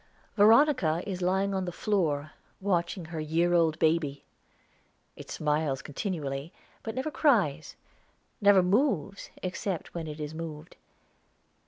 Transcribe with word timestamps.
Veronica 0.35 1.03
is 1.05 1.21
lying 1.21 1.53
on 1.53 1.65
the 1.65 1.71
floor 1.71 2.31
watching 2.59 3.05
her 3.05 3.19
year 3.19 3.53
old 3.53 3.77
baby. 3.77 4.25
It 5.15 5.29
smiles 5.29 5.83
continually, 5.83 6.51
but 6.81 6.95
never 6.95 7.11
cries, 7.11 7.75
never 8.41 8.63
moves, 8.63 9.29
except 9.43 9.93
when 9.93 10.07
it 10.07 10.19
is 10.19 10.33
moved. 10.33 10.75